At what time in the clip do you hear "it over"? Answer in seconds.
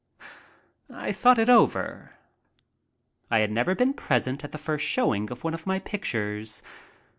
1.37-2.15